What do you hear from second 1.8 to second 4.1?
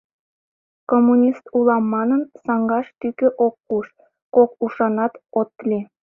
манын, саҥгаш тӱкӧ ок куш,